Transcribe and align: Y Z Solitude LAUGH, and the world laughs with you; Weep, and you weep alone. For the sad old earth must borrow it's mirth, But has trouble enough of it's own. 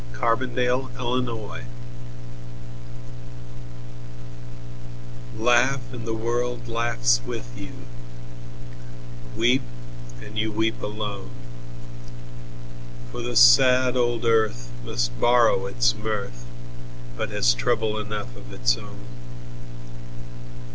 Y 0.19 0.35
Z 0.35 0.55
Solitude 0.97 1.65
LAUGH, 5.37 5.79
and 5.93 6.07
the 6.07 6.13
world 6.15 6.67
laughs 6.67 7.21
with 7.27 7.55
you; 7.55 7.73
Weep, 9.37 9.61
and 10.19 10.39
you 10.39 10.51
weep 10.51 10.81
alone. 10.81 11.29
For 13.11 13.21
the 13.21 13.35
sad 13.35 13.95
old 13.95 14.25
earth 14.25 14.71
must 14.83 15.19
borrow 15.19 15.67
it's 15.67 15.93
mirth, 15.93 16.45
But 17.15 17.29
has 17.29 17.53
trouble 17.53 17.99
enough 17.99 18.35
of 18.35 18.51
it's 18.51 18.75
own. 18.77 19.01